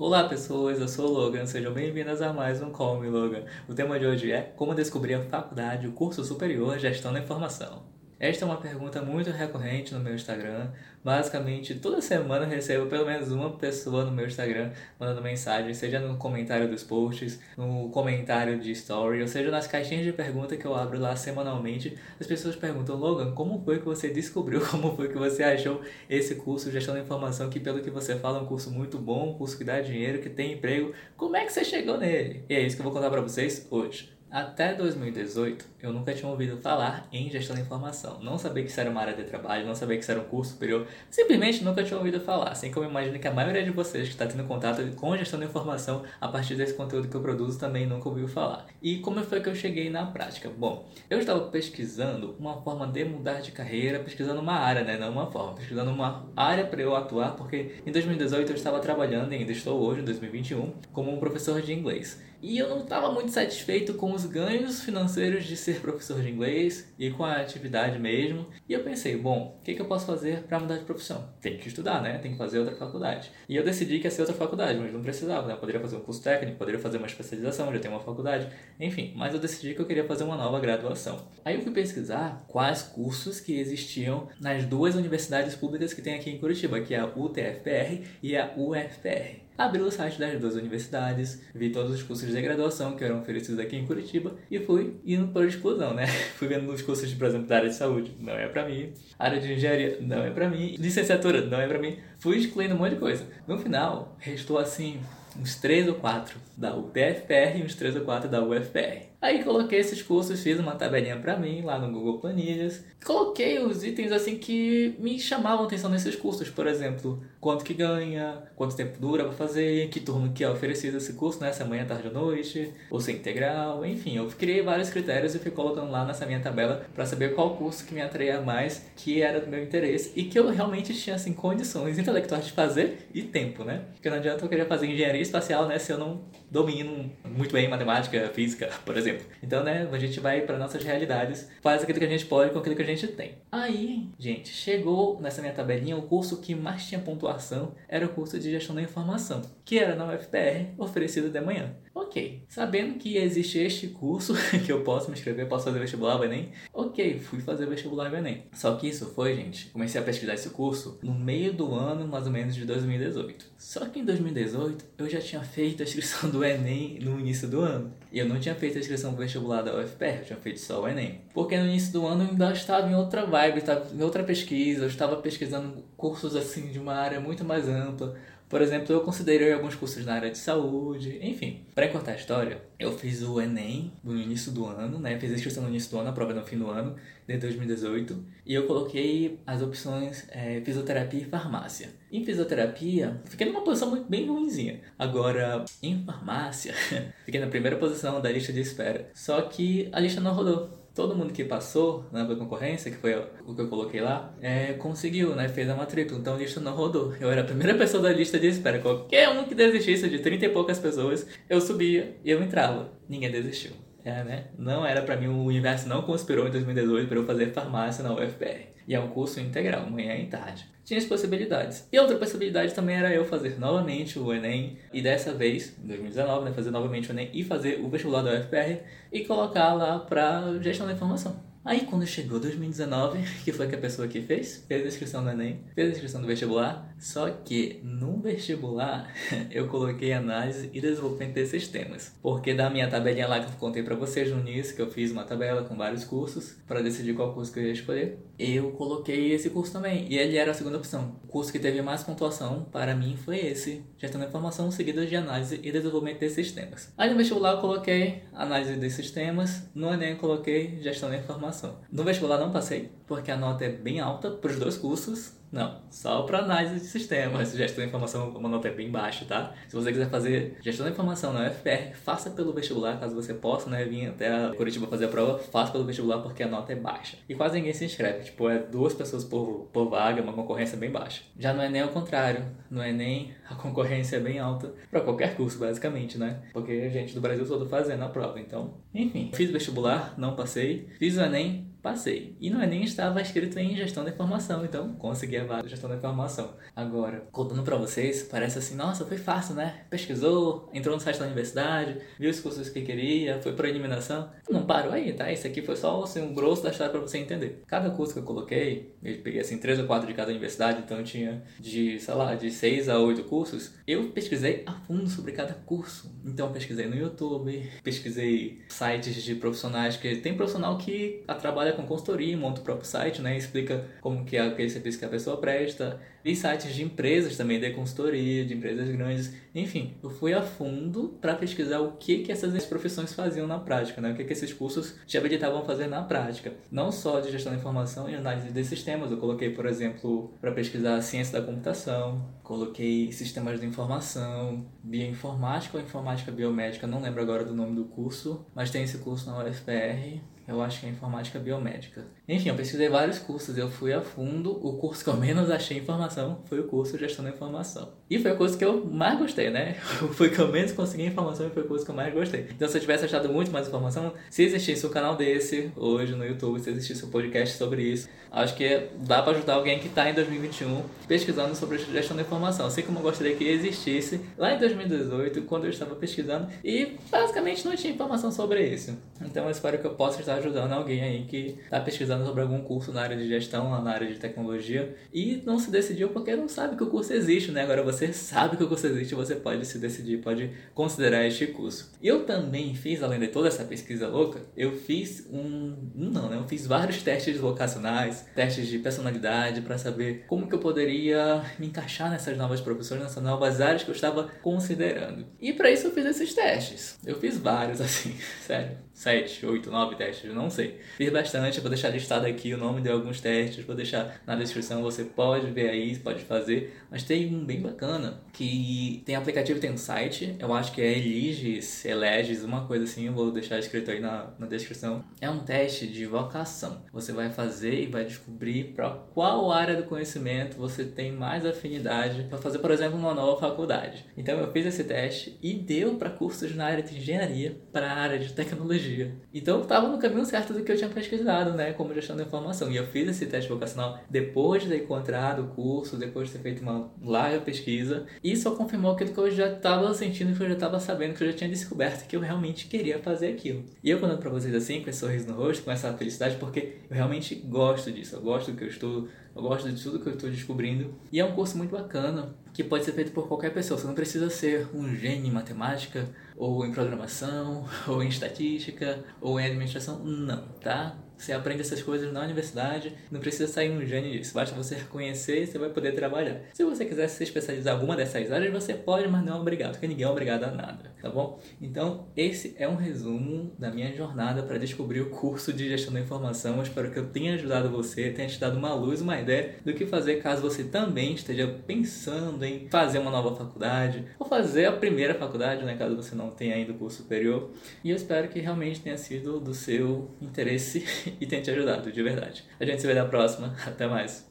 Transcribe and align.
Olá 0.00 0.26
pessoas, 0.26 0.80
eu 0.80 0.88
sou 0.88 1.10
o 1.10 1.12
Logan, 1.12 1.44
sejam 1.44 1.74
bem-vindas 1.74 2.22
a 2.22 2.32
mais 2.32 2.62
um 2.62 2.70
Call 2.70 2.98
Me 2.98 3.10
Logan. 3.10 3.44
O 3.68 3.74
tema 3.74 3.98
de 3.98 4.06
hoje 4.06 4.32
é 4.32 4.40
como 4.40 4.74
descobrir 4.74 5.12
a 5.12 5.20
faculdade, 5.20 5.86
o 5.86 5.92
curso 5.92 6.24
superior 6.24 6.78
Gestão 6.78 7.12
da 7.12 7.20
Informação. 7.20 7.89
Esta 8.20 8.44
é 8.44 8.46
uma 8.46 8.58
pergunta 8.58 9.00
muito 9.00 9.30
recorrente 9.30 9.94
no 9.94 10.00
meu 10.00 10.14
Instagram. 10.14 10.68
Basicamente, 11.02 11.76
toda 11.76 12.02
semana 12.02 12.44
eu 12.44 12.50
recebo 12.50 12.84
pelo 12.84 13.06
menos 13.06 13.32
uma 13.32 13.56
pessoa 13.56 14.04
no 14.04 14.12
meu 14.12 14.26
Instagram 14.26 14.72
mandando 14.98 15.22
mensagem, 15.22 15.72
seja 15.72 15.98
no 15.98 16.18
comentário 16.18 16.68
dos 16.68 16.84
posts, 16.84 17.40
no 17.56 17.88
comentário 17.88 18.60
de 18.60 18.72
story, 18.72 19.22
ou 19.22 19.26
seja, 19.26 19.50
nas 19.50 19.66
caixinhas 19.66 20.04
de 20.04 20.12
pergunta 20.12 20.54
que 20.54 20.66
eu 20.66 20.74
abro 20.74 20.98
lá 20.98 21.16
semanalmente. 21.16 21.96
As 22.20 22.26
pessoas 22.26 22.54
perguntam: 22.54 22.94
Logan, 22.94 23.32
como 23.32 23.64
foi 23.64 23.78
que 23.78 23.86
você 23.86 24.10
descobriu, 24.10 24.60
como 24.68 24.94
foi 24.94 25.08
que 25.08 25.16
você 25.16 25.42
achou 25.42 25.80
esse 26.06 26.34
curso 26.34 26.70
Gestão 26.70 26.92
da 26.92 27.00
Informação, 27.00 27.48
que 27.48 27.58
pelo 27.58 27.80
que 27.80 27.90
você 27.90 28.16
fala 28.16 28.36
é 28.36 28.42
um 28.42 28.46
curso 28.46 28.70
muito 28.70 28.98
bom, 28.98 29.30
um 29.30 29.34
curso 29.34 29.56
que 29.56 29.64
dá 29.64 29.80
dinheiro, 29.80 30.20
que 30.20 30.28
tem 30.28 30.52
emprego. 30.52 30.92
Como 31.16 31.36
é 31.36 31.46
que 31.46 31.52
você 31.54 31.64
chegou 31.64 31.96
nele? 31.96 32.44
E 32.50 32.54
é 32.54 32.60
isso 32.60 32.76
que 32.76 32.82
eu 32.82 32.84
vou 32.84 32.92
contar 32.92 33.08
para 33.08 33.22
vocês 33.22 33.66
hoje. 33.70 34.19
Até 34.30 34.74
2018, 34.74 35.66
eu 35.82 35.92
nunca 35.92 36.14
tinha 36.14 36.30
ouvido 36.30 36.56
falar 36.56 37.08
em 37.12 37.28
gestão 37.28 37.56
da 37.56 37.62
informação. 37.62 38.20
Não 38.22 38.38
sabia 38.38 38.62
que 38.62 38.70
isso 38.70 38.80
era 38.80 38.88
uma 38.88 39.00
área 39.00 39.12
de 39.12 39.24
trabalho, 39.24 39.66
não 39.66 39.74
sabia 39.74 39.96
que 39.96 40.04
isso 40.04 40.12
era 40.12 40.20
um 40.20 40.24
curso 40.24 40.52
superior. 40.52 40.86
Simplesmente 41.10 41.64
nunca 41.64 41.82
tinha 41.82 41.98
ouvido 41.98 42.20
falar. 42.20 42.50
Assim 42.50 42.70
como 42.70 42.86
eu 42.86 42.90
imagino 42.90 43.18
que 43.18 43.26
a 43.26 43.32
maioria 43.32 43.64
de 43.64 43.70
vocês 43.70 44.04
que 44.04 44.14
está 44.14 44.28
tendo 44.28 44.44
contato 44.44 44.88
com 44.94 45.16
gestão 45.16 45.40
da 45.40 45.46
informação 45.46 46.04
a 46.20 46.28
partir 46.28 46.54
desse 46.54 46.74
conteúdo 46.74 47.08
que 47.08 47.16
eu 47.16 47.20
produzo 47.20 47.58
também 47.58 47.86
nunca 47.86 48.08
ouviu 48.08 48.28
falar. 48.28 48.66
E 48.80 48.98
como 48.98 49.20
foi 49.24 49.40
que 49.40 49.48
eu 49.48 49.54
cheguei 49.56 49.90
na 49.90 50.06
prática? 50.06 50.48
Bom, 50.48 50.88
eu 51.08 51.18
estava 51.18 51.40
pesquisando 51.48 52.36
uma 52.38 52.62
forma 52.62 52.86
de 52.86 53.04
mudar 53.04 53.40
de 53.40 53.50
carreira, 53.50 53.98
pesquisando 53.98 54.40
uma 54.40 54.54
área, 54.54 54.84
né? 54.84 54.96
Não 54.96 55.10
uma 55.10 55.28
forma, 55.28 55.54
pesquisando 55.54 55.90
uma 55.90 56.30
área 56.36 56.64
para 56.64 56.80
eu 56.80 56.94
atuar, 56.94 57.34
porque 57.34 57.82
em 57.84 57.90
2018 57.90 58.52
eu 58.52 58.54
estava 58.54 58.78
trabalhando, 58.78 59.32
e 59.32 59.38
ainda 59.38 59.50
estou 59.50 59.80
hoje, 59.80 60.02
em 60.02 60.04
2021, 60.04 60.72
como 60.92 61.12
um 61.12 61.18
professor 61.18 61.60
de 61.60 61.72
inglês. 61.72 62.22
E 62.42 62.56
eu 62.56 62.70
não 62.70 62.78
estava 62.78 63.12
muito 63.12 63.30
satisfeito 63.30 63.94
com 63.94 64.12
os 64.12 64.19
ganhos 64.26 64.82
financeiros 64.82 65.44
de 65.44 65.56
ser 65.56 65.80
professor 65.80 66.20
de 66.20 66.30
inglês 66.30 66.92
e 66.98 67.10
com 67.10 67.24
a 67.24 67.36
atividade 67.36 67.98
mesmo. 67.98 68.46
E 68.68 68.72
eu 68.72 68.82
pensei, 68.82 69.16
bom, 69.16 69.58
o 69.60 69.64
que, 69.64 69.74
que 69.74 69.80
eu 69.80 69.86
posso 69.86 70.06
fazer 70.06 70.42
para 70.44 70.58
mudar 70.58 70.78
de 70.78 70.84
profissão? 70.84 71.28
Tem 71.40 71.56
que 71.56 71.68
estudar, 71.68 72.02
né? 72.02 72.18
Tem 72.18 72.32
que 72.32 72.38
fazer 72.38 72.58
outra 72.58 72.74
faculdade. 72.74 73.30
E 73.48 73.56
eu 73.56 73.64
decidi 73.64 73.98
que 73.98 74.06
ia 74.06 74.10
ser 74.10 74.22
outra 74.22 74.36
faculdade, 74.36 74.78
mas 74.78 74.92
não 74.92 75.02
precisava, 75.02 75.46
né? 75.46 75.54
Eu 75.54 75.58
poderia 75.58 75.80
fazer 75.80 75.96
um 75.96 76.00
curso 76.00 76.22
técnico, 76.22 76.58
poderia 76.58 76.80
fazer 76.80 76.98
uma 76.98 77.06
especialização, 77.06 77.72
já 77.72 77.78
tenho 77.78 77.94
uma 77.94 78.00
faculdade, 78.00 78.48
enfim. 78.78 79.12
Mas 79.16 79.34
eu 79.34 79.40
decidi 79.40 79.74
que 79.74 79.80
eu 79.80 79.86
queria 79.86 80.04
fazer 80.04 80.24
uma 80.24 80.36
nova 80.36 80.60
graduação. 80.60 81.26
Aí 81.44 81.54
eu 81.56 81.62
fui 81.62 81.72
pesquisar 81.72 82.44
quais 82.48 82.82
cursos 82.82 83.40
que 83.40 83.58
existiam 83.58 84.28
nas 84.40 84.64
duas 84.64 84.94
universidades 84.94 85.54
públicas 85.54 85.92
que 85.92 86.02
tem 86.02 86.14
aqui 86.14 86.30
em 86.30 86.38
Curitiba, 86.38 86.80
que 86.80 86.94
é 86.94 86.98
a 86.98 87.06
UTFPR 87.06 88.02
e 88.22 88.36
a 88.36 88.52
UFPR. 88.56 89.49
Abri 89.60 89.82
o 89.82 89.90
site 89.90 90.18
das 90.18 90.40
duas 90.40 90.54
universidades, 90.54 91.42
vi 91.54 91.68
todos 91.68 91.94
os 91.94 92.02
cursos 92.02 92.32
de 92.32 92.40
graduação 92.40 92.96
que 92.96 93.04
eram 93.04 93.20
oferecidos 93.20 93.60
aqui 93.60 93.76
em 93.76 93.84
Curitiba 93.84 94.34
e 94.50 94.58
fui 94.58 94.98
indo 95.04 95.28
por 95.28 95.44
exclusão, 95.44 95.92
né? 95.92 96.06
fui 96.38 96.48
vendo 96.48 96.72
os 96.72 96.80
cursos, 96.80 97.12
por 97.12 97.26
exemplo, 97.26 97.46
da 97.46 97.56
área 97.56 97.68
de 97.68 97.74
saúde, 97.74 98.10
não 98.18 98.32
é 98.32 98.48
para 98.48 98.66
mim. 98.66 98.94
Área 99.18 99.38
de 99.38 99.52
engenharia, 99.52 99.98
não 100.00 100.24
é 100.24 100.30
para 100.30 100.48
mim. 100.48 100.76
Licenciatura, 100.78 101.42
não 101.42 101.60
é 101.60 101.68
para 101.68 101.78
mim. 101.78 101.98
Fui 102.18 102.38
excluindo 102.38 102.74
um 102.74 102.78
monte 102.78 102.94
de 102.94 103.00
coisa. 103.00 103.26
No 103.46 103.58
final, 103.58 104.16
restou 104.18 104.56
assim 104.56 104.98
uns 105.38 105.56
3 105.56 105.88
ou 105.88 105.96
4 105.96 106.38
da 106.56 106.74
UTFPR 106.74 107.58
e 107.58 107.62
uns 107.62 107.74
3 107.74 107.96
ou 107.96 108.02
4 108.06 108.30
da 108.30 108.42
UFPR. 108.42 109.09
Aí 109.22 109.44
coloquei 109.44 109.78
esses 109.78 110.00
cursos, 110.00 110.42
fiz 110.42 110.58
uma 110.58 110.74
tabelinha 110.74 111.16
para 111.18 111.36
mim 111.36 111.60
lá 111.60 111.78
no 111.78 111.92
Google 111.92 112.18
Planilhas. 112.18 112.82
Coloquei 113.04 113.58
os 113.58 113.84
itens 113.84 114.12
assim 114.12 114.38
que 114.38 114.94
me 114.98 115.18
chamavam 115.18 115.66
atenção 115.66 115.90
nesses 115.90 116.16
cursos, 116.16 116.48
por 116.48 116.66
exemplo, 116.66 117.22
quanto 117.38 117.62
que 117.62 117.74
ganha, 117.74 118.42
quanto 118.56 118.74
tempo 118.74 118.98
dura 118.98 119.24
para 119.24 119.32
fazer, 119.32 119.88
que 119.90 120.00
turno 120.00 120.32
que 120.32 120.42
é 120.42 120.48
oferecido 120.48 120.96
esse 120.96 121.12
curso, 121.14 121.38
né, 121.40 121.52
se 121.52 121.60
é 121.60 121.66
manhã, 121.66 121.84
tarde 121.84 122.08
ou 122.08 122.14
noite, 122.14 122.72
ou 122.90 122.98
se 122.98 123.12
é 123.12 123.14
integral, 123.14 123.84
enfim, 123.84 124.16
eu 124.16 124.26
criei 124.28 124.62
vários 124.62 124.88
critérios 124.88 125.34
e 125.34 125.38
fui 125.38 125.50
colocando 125.50 125.90
lá 125.90 126.04
nessa 126.04 126.24
minha 126.24 126.40
tabela 126.40 126.86
para 126.94 127.04
saber 127.04 127.34
qual 127.34 127.56
curso 127.56 127.84
que 127.84 127.92
me 127.92 128.00
atraía 128.00 128.40
mais, 128.40 128.86
que 128.96 129.20
era 129.20 129.38
do 129.38 129.46
meu 129.48 129.62
interesse 129.62 130.12
e 130.16 130.24
que 130.24 130.38
eu 130.38 130.48
realmente 130.48 130.94
tinha 130.94 131.16
assim 131.16 131.34
condições 131.34 131.98
intelectuais 131.98 132.46
de 132.46 132.52
fazer 132.52 133.06
e 133.12 133.22
tempo, 133.22 133.64
né? 133.64 133.82
Porque 133.92 134.08
não 134.08 134.16
adianta 134.16 134.44
eu 134.44 134.48
querer 134.48 134.66
fazer 134.66 134.86
engenharia 134.86 135.20
espacial, 135.20 135.66
né, 135.66 135.78
se 135.78 135.92
eu 135.92 135.98
não 135.98 136.22
domino 136.50 137.10
muito 137.24 137.52
bem 137.52 137.68
matemática, 137.68 138.30
física, 138.34 138.70
por 138.84 138.96
exemplo 138.96 139.09
exemplo. 139.10 139.26
Então, 139.42 139.62
né, 139.62 139.88
a 139.90 139.98
gente 139.98 140.20
vai 140.20 140.42
para 140.42 140.58
nossas 140.58 140.82
realidades, 140.82 141.48
faz 141.60 141.82
aquilo 141.82 141.98
que 141.98 142.04
a 142.04 142.08
gente 142.08 142.26
pode 142.26 142.52
com 142.52 142.58
aquilo 142.58 142.76
que 142.76 142.82
a 142.82 142.86
gente 142.86 143.06
tem. 143.08 143.38
Aí, 143.50 144.08
gente, 144.18 144.50
chegou 144.50 145.20
nessa 145.20 145.40
minha 145.40 145.52
tabelinha 145.52 145.96
o 145.96 146.02
curso 146.02 146.38
que 146.38 146.54
mais 146.54 146.86
tinha 146.86 147.00
pontuação 147.00 147.74
era 147.88 148.06
o 148.06 148.08
curso 148.08 148.38
de 148.38 148.50
gestão 148.50 148.74
da 148.74 148.82
informação, 148.82 149.42
que 149.64 149.78
era 149.78 149.94
na 149.94 150.06
UFPR, 150.14 150.74
oferecido 150.78 151.30
de 151.30 151.40
manhã. 151.40 151.74
Ok, 151.92 152.44
sabendo 152.48 152.98
que 152.98 153.16
existe 153.16 153.58
este 153.58 153.88
curso, 153.88 154.32
que 154.64 154.70
eu 154.70 154.82
posso 154.82 155.08
me 155.10 155.16
inscrever, 155.16 155.48
posso 155.48 155.64
fazer 155.64 155.80
vestibular 155.80 156.16
do 156.16 156.24
Enem, 156.24 156.50
ok, 156.72 157.18
fui 157.18 157.40
fazer 157.40 157.66
vestibular 157.66 158.08
do 158.08 158.16
Enem. 158.16 158.44
Só 158.52 158.76
que 158.76 158.88
isso 158.88 159.06
foi, 159.06 159.34
gente, 159.34 159.66
comecei 159.70 160.00
a 160.00 160.04
pesquisar 160.04 160.34
esse 160.34 160.50
curso 160.50 160.98
no 161.02 161.12
meio 161.12 161.52
do 161.52 161.74
ano, 161.74 162.06
mais 162.06 162.26
ou 162.26 162.32
menos, 162.32 162.54
de 162.54 162.64
2018. 162.64 163.44
Só 163.58 163.86
que 163.86 164.00
em 164.00 164.04
2018 164.04 164.84
eu 164.98 165.08
já 165.08 165.20
tinha 165.20 165.42
feito 165.42 165.82
a 165.82 165.84
inscrição 165.84 166.30
do 166.30 166.44
Enem 166.44 166.98
no 167.00 167.18
início 167.18 167.48
do 167.48 167.60
ano. 167.60 167.92
E 168.12 168.18
eu 168.18 168.26
não 168.26 168.40
tinha 168.40 168.54
feito 168.54 168.76
a 168.76 168.80
inscrição 168.80 168.99
pro 169.08 169.22
vestibular 169.22 169.62
da 169.62 169.74
UFPR, 169.76 170.18
eu 170.18 170.24
tinha 170.24 170.38
feito 170.38 170.60
só 170.60 170.82
o 170.82 170.88
Enem. 170.88 171.22
Porque 171.32 171.56
no 171.56 171.64
início 171.64 171.92
do 171.92 172.06
ano 172.06 172.24
eu 172.24 172.30
ainda 172.30 172.52
estava 172.52 172.88
em 172.88 172.94
outra 172.94 173.24
vibe, 173.24 173.58
estava 173.58 173.86
em 173.94 174.02
outra 174.02 174.22
pesquisa, 174.22 174.84
eu 174.84 174.88
estava 174.88 175.16
pesquisando 175.16 175.82
cursos 175.96 176.36
assim 176.36 176.68
de 176.68 176.78
uma 176.78 176.94
área 176.94 177.20
muito 177.20 177.44
mais 177.44 177.68
ampla. 177.68 178.16
Por 178.50 178.60
exemplo, 178.60 178.92
eu 178.92 179.00
considerei 179.02 179.52
alguns 179.52 179.76
cursos 179.76 180.04
na 180.04 180.14
área 180.14 180.28
de 180.28 180.36
saúde, 180.36 181.20
enfim. 181.22 181.64
Para 181.72 181.86
encurtar 181.86 182.10
a 182.10 182.16
história, 182.16 182.60
eu 182.80 182.90
fiz 182.98 183.22
o 183.22 183.40
Enem 183.40 183.92
no 184.02 184.18
início 184.18 184.50
do 184.50 184.66
ano, 184.66 184.98
né? 184.98 185.16
Fiz 185.20 185.30
a 185.30 185.34
inscrição 185.34 185.62
no 185.62 185.68
início 185.68 185.88
do 185.92 186.00
ano, 186.00 186.08
a 186.08 186.12
prova 186.12 186.34
no 186.34 186.44
fim 186.44 186.58
do 186.58 186.68
ano, 186.68 186.96
de 187.28 187.36
2018. 187.36 188.26
E 188.44 188.52
eu 188.52 188.66
coloquei 188.66 189.38
as 189.46 189.62
opções 189.62 190.26
é, 190.30 190.60
fisioterapia 190.64 191.20
e 191.20 191.24
farmácia. 191.26 191.90
Em 192.10 192.24
fisioterapia, 192.24 193.20
fiquei 193.26 193.46
numa 193.46 193.62
posição 193.62 194.04
bem 194.08 194.26
ruimzinha. 194.26 194.80
Agora, 194.98 195.64
em 195.80 196.04
farmácia, 196.04 196.74
fiquei 197.24 197.40
na 197.40 197.46
primeira 197.46 197.76
posição 197.76 198.20
da 198.20 198.32
lista 198.32 198.52
de 198.52 198.58
espera. 198.58 199.12
Só 199.14 199.42
que 199.42 199.88
a 199.92 200.00
lista 200.00 200.20
não 200.20 200.34
rodou 200.34 200.79
todo 200.94 201.14
mundo 201.14 201.32
que 201.32 201.44
passou 201.44 202.04
na 202.12 202.24
concorrência, 202.34 202.90
que 202.90 202.96
foi 202.96 203.14
o 203.46 203.54
que 203.54 203.62
eu 203.62 203.68
coloquei 203.68 204.00
lá, 204.00 204.34
é, 204.40 204.72
conseguiu, 204.74 205.34
né? 205.34 205.48
Fez 205.48 205.68
a 205.68 205.74
matrícula. 205.74 206.18
Então 206.18 206.34
a 206.34 206.38
lista 206.38 206.60
não 206.60 206.74
rodou. 206.74 207.14
Eu 207.20 207.30
era 207.30 207.42
a 207.42 207.44
primeira 207.44 207.74
pessoa 207.76 208.02
da 208.02 208.12
lista 208.12 208.38
de 208.38 208.48
espera. 208.48 208.78
Qualquer 208.78 209.28
um 209.28 209.44
que 209.44 209.54
desistisse 209.54 210.08
de 210.08 210.18
30 210.18 210.46
e 210.46 210.48
poucas 210.48 210.78
pessoas, 210.78 211.26
eu 211.48 211.60
subia 211.60 212.16
e 212.24 212.30
eu 212.30 212.42
entrava. 212.42 212.92
Ninguém 213.08 213.30
desistiu. 213.30 213.72
É, 214.04 214.24
né? 214.24 214.44
Não 214.58 214.84
era 214.84 215.02
para 215.02 215.16
mim, 215.16 215.26
o 215.26 215.44
universo 215.44 215.88
não 215.88 216.02
conspirou 216.02 216.46
em 216.46 216.50
2018 216.50 217.08
para 217.08 217.18
eu 217.18 217.26
fazer 217.26 217.52
farmácia 217.52 218.02
na 218.02 218.14
UFPR. 218.14 218.68
E 218.88 218.94
é 218.94 219.00
um 219.00 219.08
curso 219.08 219.40
integral, 219.40 219.88
manhã 219.88 220.16
e 220.16 220.26
tarde. 220.26 220.66
Tinha 220.84 220.98
as 220.98 221.04
possibilidades. 221.04 221.86
E 221.92 221.98
outra 221.98 222.16
possibilidade 222.16 222.74
também 222.74 222.96
era 222.96 223.14
eu 223.14 223.24
fazer 223.24 223.58
novamente 223.60 224.18
o 224.18 224.32
Enem, 224.32 224.78
e 224.92 225.00
dessa 225.00 225.32
vez, 225.32 225.78
em 225.78 225.86
2019, 225.86 226.46
né, 226.46 226.52
fazer 226.52 226.70
novamente 226.70 227.08
o 227.08 227.12
Enem 227.12 227.30
e 227.32 227.44
fazer 227.44 227.80
o 227.80 227.88
vestibular 227.88 228.22
da 228.22 228.32
UFPR 228.32 228.80
e 229.12 229.24
colocar 229.24 229.74
lá 229.74 230.00
para 230.00 230.58
gestão 230.60 230.86
da 230.86 230.92
informação. 230.92 231.49
Aí 231.62 231.82
quando 231.82 232.06
chegou 232.06 232.40
2019, 232.40 233.22
que 233.44 233.52
foi 233.52 233.68
que 233.68 233.74
a 233.74 233.78
pessoa 233.78 234.08
que 234.08 234.22
fez? 234.22 234.64
Fez 234.66 234.82
a 234.82 234.88
inscrição 234.88 235.22
do 235.22 235.28
Enem, 235.28 235.60
fez 235.74 235.88
a 235.88 235.92
inscrição 235.92 236.20
do 236.22 236.26
vestibular, 236.26 236.94
só 236.98 237.28
que 237.28 237.80
no 237.82 238.18
vestibular 238.18 239.12
eu 239.52 239.68
coloquei 239.68 240.14
análise 240.14 240.70
e 240.72 240.80
desenvolvimento 240.80 241.34
de 241.34 241.46
sistemas. 241.46 242.16
Porque 242.22 242.54
da 242.54 242.70
minha 242.70 242.88
tabelinha 242.88 243.28
lá 243.28 243.40
que 243.40 243.52
eu 243.52 243.58
contei 243.58 243.82
para 243.82 243.94
vocês 243.94 244.30
no 244.30 244.40
início, 244.40 244.74
que 244.74 244.80
eu 244.80 244.90
fiz 244.90 245.12
uma 245.12 245.24
tabela 245.24 245.62
com 245.62 245.76
vários 245.76 246.02
cursos 246.02 246.56
para 246.66 246.80
decidir 246.80 247.12
qual 247.14 247.34
curso 247.34 247.52
que 247.52 247.60
eu 247.60 247.64
ia 247.64 247.72
escolher, 247.72 248.18
eu 248.40 248.70
coloquei 248.72 249.32
esse 249.32 249.50
curso 249.50 249.72
também. 249.72 250.06
E 250.08 250.18
ele 250.18 250.36
era 250.36 250.50
a 250.52 250.54
segunda 250.54 250.78
opção. 250.78 251.16
O 251.24 251.26
curso 251.26 251.52
que 251.52 251.58
teve 251.58 251.82
mais 251.82 252.02
pontuação 252.02 252.66
para 252.72 252.94
mim 252.94 253.16
foi 253.16 253.38
esse, 253.38 253.84
gestão 253.98 254.20
da 254.20 254.26
informação 254.26 254.70
seguida 254.70 255.04
de 255.04 255.14
análise 255.14 255.60
e 255.62 255.70
desenvolvimento 255.70 256.20
de 256.20 256.30
sistemas. 256.30 256.92
Aí 256.96 257.10
no 257.10 257.16
vestibular 257.16 257.52
eu 257.52 257.60
coloquei 257.60 258.22
análise 258.32 258.76
de 258.76 258.90
sistemas, 258.90 259.68
no 259.74 259.92
Enem 259.92 260.12
eu 260.12 260.16
coloquei 260.16 260.80
gestão 260.80 261.10
da 261.10 261.16
informação. 261.16 261.78
No 261.92 262.04
vestibular 262.04 262.38
não 262.38 262.50
passei, 262.50 262.90
porque 263.06 263.30
a 263.30 263.36
nota 263.36 263.64
é 263.64 263.68
bem 263.68 264.00
alta 264.00 264.30
para 264.30 264.50
os 264.50 264.58
dois 264.58 264.76
cursos, 264.76 265.32
não, 265.52 265.80
só 265.90 266.22
para 266.22 266.38
análise 266.38 266.76
de 266.76 266.86
sistemas. 266.86 267.52
Gestão 267.52 267.82
de 267.82 267.88
informação, 267.88 268.30
uma 268.30 268.48
nota 268.48 268.68
é 268.68 268.70
bem 268.70 268.90
baixa, 268.90 269.24
tá? 269.24 269.52
Se 269.68 269.74
você 269.74 269.90
quiser 269.90 270.08
fazer 270.08 270.56
gestão 270.62 270.86
de 270.86 270.92
informação 270.92 271.32
na 271.32 271.48
UFPR, 271.48 271.94
faça 271.94 272.30
pelo 272.30 272.52
vestibular, 272.52 272.98
caso 273.00 273.14
você 273.14 273.34
possa, 273.34 273.68
né? 273.68 273.84
Vir 273.84 274.08
até 274.08 274.28
a 274.28 274.54
Curitiba 274.54 274.86
fazer 274.86 275.06
a 275.06 275.08
prova, 275.08 275.38
faça 275.38 275.72
pelo 275.72 275.84
vestibular 275.84 276.18
porque 276.18 276.42
a 276.42 276.48
nota 276.48 276.72
é 276.72 276.76
baixa. 276.76 277.18
E 277.28 277.34
quase 277.34 277.56
ninguém 277.56 277.72
se 277.72 277.84
inscreve, 277.84 278.24
tipo, 278.24 278.48
é 278.48 278.58
duas 278.58 278.94
pessoas 278.94 279.24
por, 279.24 279.68
por 279.72 279.88
vaga, 279.88 280.22
uma 280.22 280.32
concorrência 280.32 280.76
bem 280.76 280.90
baixa. 280.90 281.22
Já 281.38 281.52
no 281.52 281.62
Enem 281.62 281.82
é 281.82 281.84
o 281.84 281.88
contrário, 281.88 282.44
no 282.70 282.82
Enem 282.82 283.32
a 283.48 283.54
concorrência 283.56 284.16
é 284.16 284.20
bem 284.20 284.38
alta 284.38 284.72
para 284.90 285.00
qualquer 285.00 285.34
curso, 285.36 285.58
basicamente, 285.58 286.16
né? 286.16 286.42
Porque 286.52 286.72
a 286.72 286.88
gente 286.88 287.14
do 287.14 287.20
Brasil 287.20 287.44
todo 287.46 287.68
fazendo 287.68 288.04
a 288.04 288.08
prova, 288.08 288.38
então. 288.38 288.74
Enfim, 288.94 289.30
fiz 289.34 289.50
vestibular, 289.50 290.14
não 290.16 290.36
passei. 290.36 290.88
Fiz 290.98 291.16
o 291.16 291.20
Enem, 291.20 291.69
passei. 291.82 292.36
E 292.40 292.50
no 292.50 292.62
Enem 292.62 292.84
estava 292.84 293.20
escrito 293.20 293.58
em 293.58 293.76
gestão 293.76 294.04
da 294.04 294.10
informação, 294.10 294.64
então 294.64 294.94
consegui 294.94 295.36
a 295.36 295.44
vaga 295.44 295.62
de 295.64 295.70
gestão 295.70 295.88
da 295.90 295.96
informação. 295.96 296.54
Agora, 296.74 297.26
contando 297.32 297.62
para 297.62 297.76
vocês, 297.76 298.22
parece 298.22 298.58
assim, 298.58 298.74
nossa, 298.74 299.04
foi 299.04 299.18
fácil, 299.18 299.54
né? 299.54 299.84
Pesquisou, 299.90 300.70
entrou 300.72 300.94
no 300.94 301.00
site 301.00 301.18
da 301.18 301.26
universidade, 301.26 301.98
viu 302.18 302.30
os 302.30 302.40
cursos 302.40 302.68
que 302.68 302.82
queria, 302.82 303.40
foi 303.40 303.52
por 303.52 303.64
eliminação. 303.64 304.30
Não 304.48 304.64
parou 304.64 304.92
aí, 304.92 305.12
tá? 305.12 305.30
Isso 305.30 305.46
aqui 305.46 305.62
foi 305.62 305.76
só 305.76 306.02
assim, 306.02 306.20
um 306.20 306.34
grosso 306.34 306.62
da 306.62 306.70
história 306.70 306.92
para 306.92 307.00
você 307.00 307.18
entender. 307.18 307.62
Cada 307.66 307.90
curso 307.90 308.12
que 308.12 308.18
eu 308.18 308.24
coloquei, 308.24 308.94
eu 309.02 309.18
peguei 309.18 309.40
assim 309.40 309.58
três 309.58 309.78
ou 309.78 309.86
quatro 309.86 310.06
de 310.06 310.14
cada 310.14 310.30
universidade, 310.30 310.82
então 310.84 311.02
tinha 311.02 311.42
de, 311.58 311.98
sei 311.98 312.14
lá, 312.14 312.34
de 312.34 312.50
seis 312.50 312.88
a 312.88 312.98
oito 312.98 313.24
cursos. 313.24 313.74
Eu 313.86 314.10
pesquisei 314.10 314.62
a 314.66 314.72
fundo 314.72 315.08
sobre 315.08 315.32
cada 315.32 315.54
curso. 315.54 316.10
Então 316.24 316.52
pesquisei 316.52 316.86
no 316.86 316.96
YouTube, 316.96 317.70
pesquisei 317.82 318.62
sites 318.68 319.22
de 319.22 319.34
profissionais 319.34 319.96
que 319.96 320.16
tem 320.16 320.34
profissional 320.34 320.76
que 320.78 321.22
trabalha 321.40 321.69
com 321.72 321.86
consultoria, 321.86 322.36
monta 322.36 322.60
o 322.60 322.64
próprio 322.64 322.86
site, 322.86 323.20
né? 323.20 323.36
Explica 323.36 323.84
como 324.00 324.24
que 324.24 324.36
é 324.36 324.40
aquele 324.40 324.70
serviço 324.70 324.98
que 324.98 325.04
a 325.04 325.08
pessoa 325.08 325.36
presta. 325.38 326.00
Vi 326.24 326.36
sites 326.36 326.74
de 326.74 326.82
empresas 326.82 327.36
também 327.36 327.58
de 327.58 327.70
consultoria, 327.70 328.44
de 328.44 328.54
empresas 328.54 328.88
grandes. 328.88 329.32
Enfim, 329.54 329.94
eu 330.02 330.10
fui 330.10 330.34
a 330.34 330.42
fundo 330.42 331.16
para 331.20 331.34
pesquisar 331.34 331.80
o 331.80 331.92
que 331.92 332.18
que 332.18 332.30
essas 332.30 332.64
profissões 332.66 333.14
faziam 333.14 333.46
na 333.46 333.58
prática, 333.58 334.00
né? 334.00 334.12
O 334.12 334.14
que 334.14 334.24
que 334.24 334.32
esses 334.32 334.52
cursos 334.52 334.94
te 335.06 335.16
habilitavam 335.16 335.60
a 335.60 335.64
fazer 335.64 335.86
na 335.86 336.02
prática. 336.02 336.52
Não 336.70 336.92
só 336.92 337.20
de 337.20 337.30
gestão 337.30 337.52
da 337.52 337.58
informação 337.58 338.08
e 338.08 338.14
análise 338.14 338.50
de 338.50 338.64
sistemas. 338.64 339.10
Eu 339.10 339.16
coloquei, 339.16 339.50
por 339.50 339.66
exemplo, 339.66 340.34
para 340.40 340.52
pesquisar 340.52 341.00
ciência 341.00 341.40
da 341.40 341.46
computação, 341.46 342.28
coloquei 342.42 343.10
sistemas 343.12 343.60
de 343.60 343.66
informação, 343.66 344.66
bioinformática 344.82 345.78
ou 345.78 345.82
informática 345.82 346.30
biomédica, 346.30 346.86
não 346.86 347.00
lembro 347.00 347.22
agora 347.22 347.44
do 347.44 347.54
nome 347.54 347.74
do 347.74 347.84
curso, 347.84 348.44
mas 348.54 348.70
tem 348.70 348.82
esse 348.82 348.98
curso 348.98 349.30
na 349.30 349.44
UFPR 349.44 350.20
eu 350.50 350.60
acho 350.60 350.80
que 350.80 350.86
é 350.86 350.88
informática 350.88 351.38
biomédica. 351.38 352.04
Enfim, 352.28 352.48
eu 352.48 352.56
pesquisei 352.56 352.88
vários 352.88 353.20
cursos, 353.20 353.56
eu 353.56 353.70
fui 353.70 353.92
a 353.92 354.00
fundo. 354.00 354.50
O 354.66 354.78
curso 354.78 355.04
que 355.04 355.08
eu 355.08 355.16
menos 355.16 355.48
achei 355.48 355.78
informação 355.78 356.09
foi 356.46 356.60
o 356.60 356.64
curso 356.64 356.98
Gestão 356.98 357.24
da 357.24 357.30
Informação. 357.30 357.92
E 358.08 358.18
foi 358.18 358.32
o 358.32 358.36
curso 358.36 358.58
que 358.58 358.64
eu 358.64 358.84
mais 358.84 359.18
gostei, 359.18 359.50
né? 359.50 359.74
Foi 360.14 360.26
o 360.28 360.30
que 360.32 360.38
eu 360.38 360.48
menos 360.48 360.72
consegui 360.72 361.04
informação 361.04 361.46
e 361.46 361.50
foi 361.50 361.62
o 361.62 361.66
curso 361.66 361.84
que 361.84 361.90
eu 361.90 361.94
mais 361.94 362.12
gostei. 362.12 362.46
Então, 362.50 362.68
se 362.68 362.76
eu 362.76 362.80
tivesse 362.80 363.04
achado 363.04 363.28
muito 363.28 363.52
mais 363.52 363.68
informação, 363.68 364.12
se 364.28 364.42
existisse 364.42 364.84
um 364.84 364.90
canal 364.90 365.14
desse 365.14 365.70
hoje 365.76 366.14
no 366.14 366.24
YouTube, 366.24 366.58
se 366.58 366.70
existisse 366.70 367.04
um 367.04 367.10
podcast 367.10 367.56
sobre 367.56 367.82
isso, 367.82 368.08
acho 368.30 368.56
que 368.56 368.88
dá 368.98 369.22
para 369.22 369.36
ajudar 369.36 369.54
alguém 369.54 369.78
que 369.78 369.86
está 369.86 370.10
em 370.10 370.14
2021 370.14 370.82
pesquisando 371.06 371.54
sobre 371.54 371.78
gestão 371.78 372.16
da 372.16 372.22
informação. 372.22 372.66
Assim 372.66 372.82
como 372.82 372.98
eu 372.98 373.02
gostaria 373.02 373.36
que 373.36 373.44
existisse 373.44 374.20
lá 374.36 374.52
em 374.54 374.58
2018, 374.58 375.42
quando 375.42 375.64
eu 375.64 375.70
estava 375.70 375.94
pesquisando, 375.94 376.48
e 376.64 376.96
basicamente 377.10 377.64
não 377.64 377.76
tinha 377.76 377.92
informação 377.92 378.32
sobre 378.32 378.66
isso. 378.66 378.96
Então, 379.20 379.44
eu 379.44 379.50
espero 379.50 379.78
que 379.78 379.86
eu 379.86 379.94
possa 379.94 380.18
estar 380.20 380.34
ajudando 380.34 380.72
alguém 380.72 381.02
aí 381.02 381.24
que 381.26 381.58
está 381.62 381.78
pesquisando 381.78 382.26
sobre 382.26 382.42
algum 382.42 382.60
curso 382.60 382.92
na 382.92 383.02
área 383.02 383.16
de 383.16 383.28
gestão, 383.28 383.70
na 383.82 383.90
área 383.90 384.08
de 384.08 384.18
tecnologia 384.18 384.96
e 385.12 385.42
não 385.44 385.58
se 385.58 385.70
decidiu 385.70 385.99
porque 386.08 386.34
não 386.34 386.48
sabe 386.48 386.76
que 386.76 386.82
o 386.82 386.88
curso 386.88 387.12
existe, 387.12 387.52
né? 387.52 387.62
Agora 387.62 387.82
você 387.82 388.12
sabe 388.12 388.56
que 388.56 388.64
o 388.64 388.68
curso 388.68 388.86
existe, 388.86 389.14
você 389.14 389.36
pode 389.36 389.64
se 389.66 389.78
decidir, 389.78 390.18
pode 390.18 390.50
considerar 390.74 391.26
este 391.26 391.46
curso. 391.48 391.92
Eu 392.02 392.24
também 392.24 392.74
fiz, 392.74 393.02
além 393.02 393.20
de 393.20 393.28
toda 393.28 393.48
essa 393.48 393.64
pesquisa 393.64 394.08
louca, 394.08 394.40
eu 394.56 394.76
fiz 394.76 395.26
um, 395.30 395.76
não, 395.94 396.28
né? 396.28 396.36
Eu 396.36 396.48
fiz 396.48 396.66
vários 396.66 397.02
testes 397.02 397.36
vocacionais, 397.36 398.26
testes 398.34 398.66
de 398.66 398.78
personalidade 398.78 399.60
para 399.60 399.78
saber 399.78 400.24
como 400.26 400.48
que 400.48 400.54
eu 400.54 400.58
poderia 400.58 401.42
me 401.58 401.66
encaixar 401.66 402.10
nessas 402.10 402.36
novas 402.36 402.60
profissões, 402.60 403.00
nessas 403.00 403.22
novas 403.22 403.60
áreas 403.60 403.82
que 403.82 403.90
eu 403.90 403.94
estava 403.94 404.28
considerando. 404.42 405.26
E 405.40 405.52
para 405.52 405.70
isso 405.70 405.86
eu 405.86 405.92
fiz 405.92 406.06
esses 406.06 406.34
testes. 406.34 406.98
Eu 407.04 407.18
fiz 407.18 407.36
vários 407.36 407.80
assim, 407.82 408.14
sério, 408.46 408.78
sete, 408.92 409.44
oito, 409.46 409.70
nove 409.70 409.96
testes 409.96 410.32
não 410.34 410.50
sei. 410.50 410.78
Fiz 410.96 411.10
bastante, 411.10 411.60
vou 411.60 411.70
deixar 411.70 411.90
listado 411.90 412.26
aqui 412.26 412.52
o 412.52 412.58
nome 412.58 412.80
de 412.80 412.90
alguns 412.90 413.20
testes, 413.20 413.64
vou 413.64 413.74
deixar 413.74 414.20
na 414.26 414.34
descrição, 414.34 414.82
você 414.82 415.04
pode 415.04 415.50
ver 415.50 415.70
aí, 415.70 415.89
pode 415.98 416.24
fazer. 416.24 416.74
Mas 416.90 417.02
tem 417.02 417.34
um 417.34 417.44
bem 417.44 417.60
bacana, 417.60 418.20
que 418.32 419.02
tem 419.04 419.14
aplicativo, 419.14 419.60
tem 419.60 419.70
um 419.70 419.76
site, 419.76 420.36
eu 420.38 420.52
acho 420.54 420.72
que 420.72 420.80
é 420.80 420.92
Eliges, 420.92 421.84
Eleges, 421.84 422.42
uma 422.42 422.66
coisa 422.66 422.84
assim, 422.84 423.06
eu 423.06 423.12
vou 423.12 423.30
deixar 423.30 423.58
escrito 423.58 423.90
aí 423.90 424.00
na, 424.00 424.30
na 424.38 424.46
descrição. 424.46 425.04
É 425.20 425.30
um 425.30 425.40
teste 425.40 425.86
de 425.86 426.06
vocação. 426.06 426.82
Você 426.92 427.12
vai 427.12 427.30
fazer 427.30 427.82
e 427.82 427.86
vai 427.86 428.04
descobrir 428.04 428.72
para 428.74 428.90
qual 428.90 429.50
área 429.52 429.76
do 429.76 429.84
conhecimento 429.84 430.56
você 430.56 430.84
tem 430.84 431.12
mais 431.12 431.44
afinidade 431.46 432.24
para 432.28 432.38
fazer, 432.38 432.58
por 432.58 432.70
exemplo, 432.70 432.98
uma 432.98 433.14
nova 433.14 433.40
faculdade. 433.40 434.04
Então 434.16 434.38
eu 434.38 434.50
fiz 434.52 434.66
esse 434.66 434.84
teste 434.84 435.38
e 435.42 435.54
deu 435.54 435.96
para 435.96 436.10
cursos 436.10 436.54
na 436.54 436.66
área 436.66 436.82
de 436.82 436.96
engenharia, 436.96 437.60
para 437.72 437.90
a 437.90 437.96
área 437.96 438.18
de 438.18 438.32
tecnologia. 438.32 439.14
Então 439.32 439.56
eu 439.56 439.62
estava 439.62 439.88
no 439.88 439.98
caminho 439.98 440.24
certo 440.24 440.52
do 440.52 440.62
que 440.62 440.72
eu 440.72 440.76
tinha 440.76 440.90
pesquisado, 440.90 441.52
né, 441.52 441.72
como 441.72 441.94
gestão 441.94 442.16
da 442.16 442.22
informação. 442.22 442.70
E 442.70 442.76
eu 442.76 442.86
fiz 442.86 443.08
esse 443.08 443.26
teste 443.26 443.48
vocacional 443.48 444.00
depois 444.08 444.62
de 444.62 444.68
ter 444.68 444.82
encontrado 444.82 445.44
o 445.44 445.48
curso, 445.48 445.79
depois 445.96 446.28
de 446.28 446.34
ter 446.34 446.42
feito 446.42 446.62
uma 446.62 446.90
larga 447.02 447.40
pesquisa, 447.40 448.06
e 448.22 448.36
só 448.36 448.54
confirmou 448.54 448.92
aquilo 448.92 449.12
que 449.12 449.18
eu 449.18 449.30
já 449.30 449.52
estava 449.52 449.92
sentindo, 449.94 450.36
que 450.36 450.42
eu 450.42 450.48
já 450.48 450.54
estava 450.54 450.80
sabendo, 450.80 451.14
que 451.14 451.24
eu 451.24 451.30
já 451.30 451.36
tinha 451.36 451.50
descoberto 451.50 452.06
que 452.06 452.16
eu 452.16 452.20
realmente 452.20 452.66
queria 452.66 452.98
fazer 452.98 453.28
aquilo. 453.28 453.64
E 453.82 453.90
eu 453.90 453.98
conto 453.98 454.18
para 454.18 454.30
vocês 454.30 454.54
assim, 454.54 454.82
com 454.82 454.90
esse 454.90 455.00
sorriso 455.00 455.26
no 455.28 455.34
rosto, 455.34 455.64
com 455.64 455.70
essa 455.70 455.92
felicidade, 455.92 456.36
porque 456.36 456.76
eu 456.88 456.96
realmente 456.96 457.34
gosto 457.34 457.90
disso, 457.90 458.16
eu 458.16 458.22
gosto 458.22 458.50
do 458.50 458.56
que 458.56 458.64
eu 458.64 458.68
estudo, 458.68 459.08
eu 459.34 459.42
gosto 459.42 459.70
de 459.70 459.82
tudo 459.82 460.00
que 460.00 460.08
eu 460.08 460.14
estou 460.14 460.30
descobrindo. 460.30 460.94
E 461.12 461.20
é 461.20 461.24
um 461.24 461.32
curso 461.32 461.56
muito 461.56 461.70
bacana, 461.70 462.34
que 462.52 462.64
pode 462.64 462.84
ser 462.84 462.92
feito 462.92 463.12
por 463.12 463.28
qualquer 463.28 463.52
pessoa. 463.52 463.78
Você 463.78 463.86
não 463.86 463.94
precisa 463.94 464.28
ser 464.28 464.68
um 464.74 464.94
gênio 464.94 465.26
em 465.26 465.30
matemática, 465.30 466.08
ou 466.36 466.64
em 466.64 466.72
programação, 466.72 467.64
ou 467.86 468.02
em 468.02 468.08
estatística, 468.08 469.04
ou 469.20 469.38
em 469.38 469.46
administração. 469.46 470.04
Não, 470.04 470.48
tá? 470.60 470.96
Você 471.20 471.34
aprende 471.34 471.60
essas 471.60 471.82
coisas 471.82 472.10
na 472.10 472.22
universidade, 472.22 472.94
não 473.10 473.20
precisa 473.20 473.46
sair 473.46 473.70
um 473.70 473.84
gênio 473.84 474.10
disso, 474.10 474.32
basta 474.32 474.56
você 474.56 474.74
reconhecer 474.74 475.42
e 475.42 475.46
você 475.46 475.58
vai 475.58 475.68
poder 475.68 475.92
trabalhar. 475.92 476.40
Se 476.54 476.64
você 476.64 476.86
quiser 476.86 477.08
se 477.08 477.22
especializar 477.22 477.74
em 477.74 477.76
alguma 477.76 477.94
dessas 477.94 478.32
áreas, 478.32 478.50
você 478.50 478.72
pode, 478.72 479.06
mas 479.06 479.22
não 479.22 479.36
é 479.36 479.40
obrigado, 479.40 479.72
porque 479.72 479.86
ninguém 479.86 480.06
é 480.06 480.08
obrigado 480.08 480.44
a 480.44 480.50
nada, 480.50 480.94
tá 481.00 481.10
bom? 481.10 481.38
Então, 481.60 482.08
esse 482.16 482.54
é 482.58 482.66
um 482.66 482.74
resumo 482.74 483.52
da 483.58 483.70
minha 483.70 483.94
jornada 483.94 484.42
para 484.42 484.56
descobrir 484.56 485.02
o 485.02 485.10
curso 485.10 485.52
de 485.52 485.68
gestão 485.68 485.92
da 485.92 486.00
informação. 486.00 486.56
Eu 486.56 486.62
espero 486.62 486.90
que 486.90 486.98
eu 486.98 487.08
tenha 487.08 487.34
ajudado 487.34 487.68
você, 487.68 488.08
tenha 488.10 488.26
te 488.26 488.40
dado 488.40 488.56
uma 488.56 488.72
luz, 488.72 489.02
uma 489.02 489.20
ideia 489.20 489.56
do 489.62 489.74
que 489.74 489.84
fazer 489.84 490.22
caso 490.22 490.40
você 490.40 490.64
também 490.64 491.12
esteja 491.12 491.46
pensando 491.66 492.42
em 492.46 492.66
fazer 492.70 492.98
uma 492.98 493.10
nova 493.10 493.36
faculdade 493.36 494.06
ou 494.18 494.26
fazer 494.26 494.64
a 494.64 494.72
primeira 494.72 495.14
faculdade, 495.14 495.66
né, 495.66 495.76
caso 495.76 495.94
você 495.94 496.14
não 496.14 496.30
tenha 496.30 496.54
ainda 496.54 496.72
o 496.72 496.76
curso 496.76 497.02
superior. 497.02 497.50
E 497.84 497.90
eu 497.90 497.96
espero 497.96 498.28
que 498.28 498.40
realmente 498.40 498.80
tenha 498.80 498.96
sido 498.96 499.38
do 499.38 499.52
seu 499.52 500.10
interesse 500.22 501.09
e 501.20 501.26
tenha 501.26 501.42
te 501.42 501.50
ajudado, 501.50 501.90
de 501.90 502.02
verdade. 502.02 502.44
A 502.58 502.64
gente 502.64 502.80
se 502.80 502.86
vê 502.86 502.94
na 502.94 503.04
próxima. 503.04 503.54
Até 503.66 503.86
mais. 503.86 504.28